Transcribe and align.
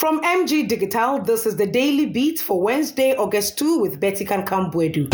From 0.00 0.22
MG 0.22 0.66
Digital, 0.66 1.20
this 1.20 1.44
is 1.44 1.56
the 1.56 1.66
Daily 1.66 2.06
Beat 2.06 2.38
for 2.38 2.58
Wednesday, 2.58 3.14
August 3.14 3.58
2 3.58 3.80
with 3.80 4.00
Betty 4.00 4.24
Kankambwedu 4.24 5.10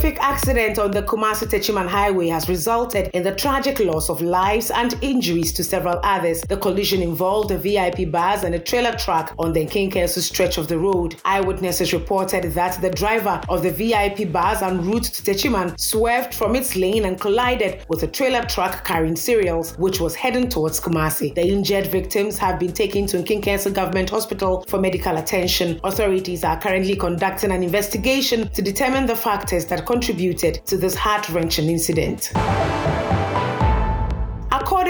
horrific 0.00 0.22
accident 0.22 0.78
on 0.78 0.90
the 0.90 1.02
Kumasi 1.02 1.46
Techiman 1.46 1.86
Highway 1.86 2.28
has 2.28 2.48
resulted 2.48 3.10
in 3.12 3.22
the 3.22 3.34
tragic 3.34 3.80
loss 3.80 4.08
of 4.08 4.22
lives 4.22 4.70
and 4.70 4.94
injuries 5.02 5.52
to 5.52 5.62
several 5.62 6.00
others. 6.02 6.40
The 6.48 6.56
collision 6.56 7.02
involved 7.02 7.50
a 7.50 7.58
VIP 7.58 8.10
bus 8.10 8.42
and 8.42 8.54
a 8.54 8.58
trailer 8.58 8.96
truck 8.96 9.34
on 9.38 9.52
the 9.52 9.66
Nkenkaasu 9.66 10.20
stretch 10.20 10.56
of 10.56 10.68
the 10.68 10.78
road. 10.78 11.16
Eyewitnesses 11.26 11.92
reported 11.92 12.44
that 12.54 12.80
the 12.80 12.88
driver 12.88 13.42
of 13.50 13.62
the 13.62 13.70
VIP 13.70 14.32
bus 14.32 14.62
en 14.62 14.82
route 14.86 15.04
to 15.04 15.22
Techiman 15.22 15.78
swerved 15.78 16.32
from 16.32 16.56
its 16.56 16.76
lane 16.76 17.04
and 17.04 17.20
collided 17.20 17.84
with 17.90 18.02
a 18.02 18.06
trailer 18.06 18.46
truck 18.46 18.86
carrying 18.86 19.16
cereals, 19.16 19.76
which 19.76 20.00
was 20.00 20.14
heading 20.14 20.48
towards 20.48 20.80
Kumasi. 20.80 21.34
The 21.34 21.46
injured 21.46 21.88
victims 21.88 22.38
have 22.38 22.58
been 22.58 22.72
taken 22.72 23.06
to 23.08 23.18
Nkenkaasu 23.18 23.74
Government 23.74 24.08
Hospital 24.08 24.64
for 24.66 24.80
medical 24.80 25.18
attention. 25.18 25.78
Authorities 25.84 26.42
are 26.42 26.58
currently 26.58 26.96
conducting 26.96 27.50
an 27.50 27.62
investigation 27.62 28.48
to 28.48 28.62
determine 28.62 29.04
the 29.04 29.14
factors 29.14 29.66
that 29.66 29.89
contributed 29.90 30.64
to 30.66 30.76
this 30.76 30.94
heart 30.94 31.28
wrenching 31.30 31.68
incident. 31.68 32.30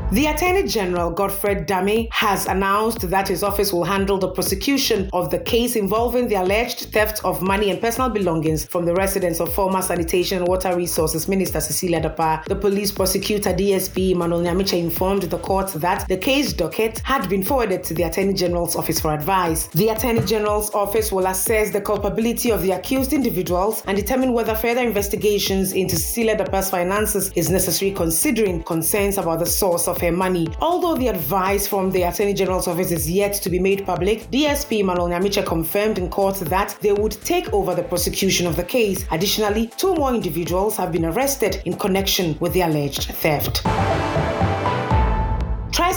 The 0.09 0.27
Attorney 0.27 0.63
General, 0.63 1.11
Godfred 1.11 1.65
Dame, 1.65 2.07
has 2.11 2.45
announced 2.45 3.09
that 3.09 3.27
his 3.27 3.43
office 3.43 3.73
will 3.73 3.83
handle 3.83 4.17
the 4.17 4.29
prosecution 4.29 5.09
of 5.11 5.29
the 5.31 5.39
case 5.39 5.75
involving 5.75 6.29
the 6.29 6.35
alleged 6.35 6.93
theft 6.93 7.19
of 7.25 7.41
money 7.41 7.71
and 7.71 7.81
personal 7.81 8.09
belongings 8.09 8.63
from 8.63 8.85
the 8.85 8.93
residence 8.93 9.41
of 9.41 9.53
former 9.53 9.81
Sanitation 9.81 10.37
and 10.37 10.47
Water 10.47 10.73
Resources 10.77 11.27
Minister 11.27 11.59
Cecilia 11.59 11.99
Dapaah. 11.99 12.45
The 12.45 12.55
police 12.55 12.89
prosecutor 12.89 13.49
DSP 13.49 14.11
Emmanuel 14.11 14.43
Nyamiche 14.43 14.79
informed 14.79 15.23
the 15.23 15.39
court 15.39 15.73
that 15.73 16.07
the 16.07 16.15
case 16.15 16.53
docket 16.53 16.99
had 16.99 17.27
been 17.27 17.43
forwarded 17.43 17.83
to 17.83 17.93
the 17.93 18.03
Attorney 18.03 18.33
General's 18.33 18.77
office 18.77 19.01
for 19.01 19.13
advice. 19.13 19.67
The 19.67 19.89
Attorney 19.89 20.21
General's 20.21 20.73
office 20.73 21.11
will 21.11 21.27
assess 21.27 21.71
the 21.71 21.81
culpability 21.81 22.49
of 22.49 22.61
the 22.61 22.71
accused 22.71 23.11
individuals 23.11 23.83
and 23.87 23.97
determine 23.97 24.31
whether 24.31 24.55
further 24.55 24.83
investigations 24.83 25.73
into 25.73 25.97
Cecilia 25.97 26.37
Dapaah's 26.37 26.69
finances 26.69 27.29
is 27.35 27.49
necessary 27.49 27.91
considering 27.91 28.63
concerns 28.63 29.17
about 29.17 29.39
the 29.39 29.45
source 29.45 29.85
of 29.89 29.96
of 29.97 30.01
her 30.01 30.11
money. 30.11 30.47
Although 30.61 30.95
the 30.95 31.07
advice 31.07 31.67
from 31.67 31.91
the 31.91 32.03
Attorney 32.03 32.33
General's 32.33 32.67
office 32.67 32.91
is 32.91 33.09
yet 33.09 33.33
to 33.33 33.49
be 33.49 33.59
made 33.59 33.85
public, 33.85 34.29
DSP 34.31 34.79
Emmanuel 34.79 35.09
Nyamiche 35.09 35.45
confirmed 35.45 35.97
in 35.97 36.09
court 36.09 36.35
that 36.35 36.77
they 36.81 36.93
would 36.93 37.13
take 37.23 37.51
over 37.53 37.75
the 37.75 37.83
prosecution 37.83 38.47
of 38.47 38.55
the 38.55 38.63
case. 38.63 39.05
Additionally, 39.11 39.67
two 39.77 39.95
more 39.95 40.13
individuals 40.13 40.77
have 40.77 40.91
been 40.91 41.05
arrested 41.05 41.61
in 41.65 41.73
connection 41.77 42.37
with 42.39 42.53
the 42.53 42.61
alleged 42.61 43.05
theft. 43.15 44.36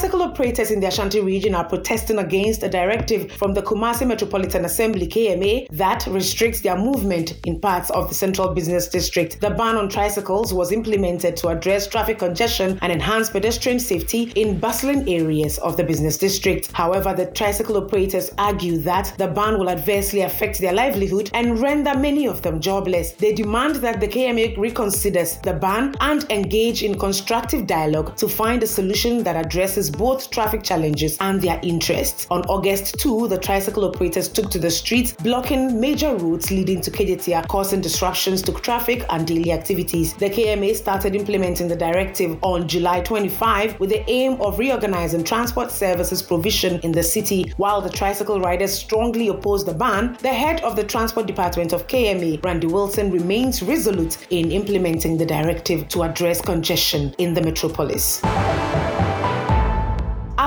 Tricycle 0.00 0.22
operators 0.22 0.70
in 0.70 0.80
the 0.80 0.86
Ashanti 0.86 1.20
region 1.20 1.54
are 1.54 1.68
protesting 1.68 2.20
against 2.20 2.62
a 2.62 2.70
directive 2.70 3.30
from 3.32 3.52
the 3.52 3.60
Kumasi 3.60 4.06
Metropolitan 4.06 4.64
Assembly 4.64 5.06
KMA 5.06 5.68
that 5.72 6.06
restricts 6.06 6.62
their 6.62 6.78
movement 6.78 7.38
in 7.44 7.60
parts 7.60 7.90
of 7.90 8.08
the 8.08 8.14
Central 8.14 8.54
Business 8.54 8.88
District. 8.88 9.38
The 9.42 9.50
ban 9.50 9.76
on 9.76 9.90
tricycles 9.90 10.54
was 10.54 10.72
implemented 10.72 11.36
to 11.36 11.48
address 11.48 11.86
traffic 11.86 12.18
congestion 12.18 12.78
and 12.80 12.90
enhance 12.90 13.28
pedestrian 13.28 13.78
safety 13.78 14.32
in 14.36 14.58
bustling 14.58 15.06
areas 15.06 15.58
of 15.58 15.76
the 15.76 15.84
business 15.84 16.16
district. 16.16 16.72
However, 16.72 17.12
the 17.12 17.26
tricycle 17.26 17.76
operators 17.76 18.30
argue 18.38 18.78
that 18.78 19.12
the 19.18 19.28
ban 19.28 19.58
will 19.58 19.68
adversely 19.68 20.22
affect 20.22 20.60
their 20.60 20.72
livelihood 20.72 21.30
and 21.34 21.60
render 21.60 21.94
many 21.94 22.26
of 22.26 22.40
them 22.40 22.58
jobless. 22.58 23.12
They 23.12 23.34
demand 23.34 23.76
that 23.76 24.00
the 24.00 24.08
KMA 24.08 24.56
reconsiders 24.56 25.42
the 25.42 25.52
ban 25.52 25.94
and 26.00 26.24
engage 26.30 26.82
in 26.84 26.98
constructive 26.98 27.66
dialogue 27.66 28.16
to 28.16 28.28
find 28.28 28.62
a 28.62 28.66
solution 28.66 29.22
that 29.24 29.36
addresses 29.36 29.89
both 29.90 30.30
traffic 30.30 30.62
challenges 30.62 31.16
and 31.20 31.40
their 31.40 31.60
interests. 31.62 32.26
On 32.30 32.42
August 32.42 32.98
2, 32.98 33.28
the 33.28 33.38
tricycle 33.38 33.84
operators 33.84 34.28
took 34.28 34.50
to 34.50 34.58
the 34.58 34.70
streets, 34.70 35.12
blocking 35.12 35.80
major 35.80 36.14
routes 36.16 36.50
leading 36.50 36.80
to 36.80 36.90
Kejetia, 36.90 37.46
causing 37.48 37.80
disruptions 37.80 38.42
to 38.42 38.52
traffic 38.52 39.04
and 39.10 39.26
daily 39.26 39.52
activities. 39.52 40.14
The 40.14 40.30
KMA 40.30 40.76
started 40.76 41.14
implementing 41.14 41.68
the 41.68 41.76
directive 41.76 42.38
on 42.42 42.68
July 42.68 43.00
25 43.00 43.80
with 43.80 43.90
the 43.90 44.08
aim 44.10 44.40
of 44.40 44.58
reorganizing 44.58 45.24
transport 45.24 45.70
services 45.70 46.22
provision 46.22 46.80
in 46.80 46.92
the 46.92 47.02
city. 47.02 47.52
While 47.56 47.80
the 47.80 47.90
tricycle 47.90 48.40
riders 48.40 48.72
strongly 48.72 49.28
opposed 49.28 49.66
the 49.66 49.74
ban, 49.74 50.16
the 50.20 50.28
head 50.28 50.60
of 50.62 50.76
the 50.76 50.84
Transport 50.84 51.26
Department 51.26 51.72
of 51.72 51.86
KMA, 51.86 52.44
Randy 52.44 52.66
Wilson, 52.66 53.10
remains 53.10 53.62
resolute 53.62 54.18
in 54.30 54.50
implementing 54.50 55.16
the 55.16 55.26
directive 55.26 55.88
to 55.88 56.02
address 56.02 56.40
congestion 56.40 57.14
in 57.18 57.34
the 57.34 57.40
metropolis. 57.40 58.20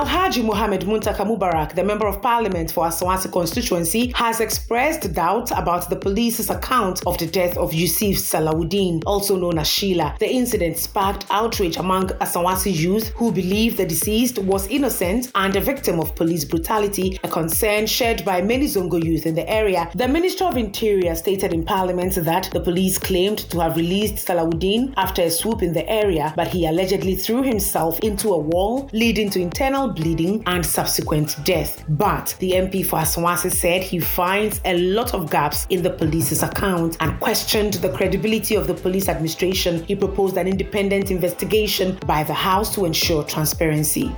Alhaji 0.04 0.44
Mohammed 0.44 0.82
Muntaka 0.82 1.26
Mubarak, 1.26 1.76
the 1.76 1.84
Member 1.84 2.08
of 2.08 2.22
Parliament 2.22 2.70
for 2.70 2.86
Asawase 2.86 3.32
constituency, 3.32 4.12
has 4.14 4.42
expressed 4.42 5.14
doubt 5.14 5.50
about 5.52 5.90
the 5.90 5.96
police's 5.96 6.50
account 6.50 7.02
of 7.08 7.18
the 7.20 7.26
death 7.26 7.56
of 7.56 7.74
Yusuf 7.74 8.18
Salawuddin, 8.18 9.02
also 9.06 9.38
known 9.38 9.58
as 9.60 9.68
Sheila. 9.70 10.18
The 10.20 10.30
incident 10.30 10.78
sparked 10.78 11.26
outrage 11.30 11.78
among 11.78 12.08
Asawase 12.20 12.76
youth 12.76 13.14
who 13.16 13.32
believe 13.32 13.78
the 13.78 13.86
deceased 13.86 14.40
was 14.40 14.68
innocent 14.68 15.32
and 15.36 15.56
a 15.56 15.62
victim 15.62 16.02
of 16.02 16.14
police 16.18 16.44
brutality, 16.44 17.18
a 17.24 17.30
concern 17.30 17.88
shared 17.88 18.26
by 18.26 18.42
many 18.42 18.66
Zongo 18.66 19.02
youth 19.02 19.26
in 19.26 19.36
the 19.36 19.50
area. 19.50 19.90
The 19.96 20.10
Minister 20.10 20.44
of 20.44 20.58
Interior 20.58 21.16
stated 21.16 21.54
in 21.54 21.64
Parliament 21.64 22.16
that 22.16 22.50
the 22.52 22.60
police 22.60 22.98
claimed 22.98 23.50
to 23.52 23.62
have 23.62 23.78
released 23.78 24.28
Salawuddin 24.28 24.96
after 24.98 25.22
a 25.22 25.32
swoop 25.32 25.64
in 25.64 25.72
the 25.72 25.90
area, 25.90 26.34
but 26.36 26.50
he 26.50 26.66
allegedly 26.66 27.16
threw 27.16 27.42
himself 27.42 28.02
into 28.02 28.34
a 28.34 28.38
wall, 28.38 28.90
leading 28.92 29.30
to 29.30 29.40
internal 29.40 29.93
bleeding 29.96 30.44
and 30.46 30.66
subsequent 30.66 31.38
death. 31.44 31.84
But 31.90 32.36
the 32.40 32.52
MP 32.52 32.86
for 32.86 33.00
Asawase 33.00 33.52
said 33.52 33.84
he 33.84 34.00
finds 34.00 34.62
a 34.66 34.78
lot 34.78 35.14
of 35.14 35.30
gaps 35.30 35.66
in 35.70 35.84
the 35.84 35.90
police's 35.90 36.44
account 36.44 36.98
and 37.00 37.20
questioned 37.20 37.76
the 37.76 37.90
credibility 37.90 38.56
of 38.56 38.68
the 38.68 38.74
police 38.74 39.10
administration. 39.10 39.84
He 39.84 39.96
proposed 39.96 40.38
an 40.38 40.48
independent 40.48 41.12
investigation 41.12 41.98
by 42.06 42.24
the 42.24 42.34
House 42.34 42.74
to 42.76 42.86
ensure 42.86 43.24
transparency. 43.24 44.14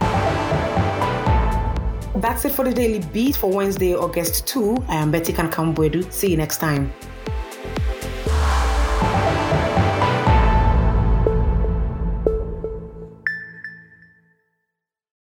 That's 2.17 2.45
it 2.45 2.53
for 2.53 2.65
the 2.65 2.73
Daily 2.73 2.99
Beat 3.13 3.35
for 3.35 3.51
Wednesday, 3.51 3.93
August 3.93 4.47
2. 4.47 4.85
I 4.87 4.95
am 4.95 5.11
Betty 5.11 5.33
Kankambwedu. 5.33 6.11
See 6.11 6.31
you 6.31 6.37
next 6.37 6.57
time. 6.57 6.91